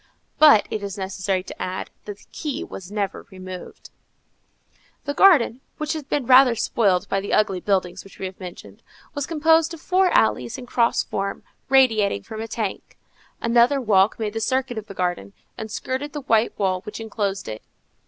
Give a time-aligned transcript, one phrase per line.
[0.39, 3.91] But it is necessary to add, that the key was never removed.
[5.05, 8.81] The garden, which had been rather spoiled by the ugly buildings which we have mentioned,
[9.13, 12.97] was composed of four alleys in cross form, radiating from a tank.
[13.41, 17.47] Another walk made the circuit of the garden, and skirted the white wall which enclosed
[17.47, 17.61] it.